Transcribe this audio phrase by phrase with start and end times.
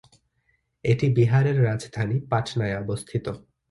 [0.85, 3.25] এটি বিহারের রাজধানী পাটনায় অবস্থিত।